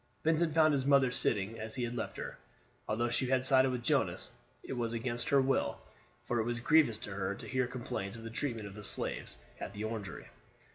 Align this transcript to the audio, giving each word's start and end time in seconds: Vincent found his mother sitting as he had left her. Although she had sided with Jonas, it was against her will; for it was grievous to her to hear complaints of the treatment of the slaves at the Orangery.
Vincent 0.23 0.55
found 0.55 0.73
his 0.73 0.83
mother 0.87 1.11
sitting 1.11 1.59
as 1.59 1.75
he 1.75 1.83
had 1.83 1.93
left 1.93 2.17
her. 2.17 2.35
Although 2.87 3.11
she 3.11 3.27
had 3.27 3.45
sided 3.45 3.69
with 3.69 3.83
Jonas, 3.83 4.31
it 4.63 4.73
was 4.73 4.93
against 4.93 5.29
her 5.29 5.39
will; 5.39 5.77
for 6.25 6.39
it 6.39 6.43
was 6.43 6.59
grievous 6.59 6.97
to 6.97 7.13
her 7.13 7.35
to 7.35 7.47
hear 7.47 7.67
complaints 7.67 8.17
of 8.17 8.23
the 8.23 8.31
treatment 8.31 8.65
of 8.67 8.73
the 8.73 8.83
slaves 8.83 9.37
at 9.59 9.73
the 9.73 9.83
Orangery. 9.83 10.25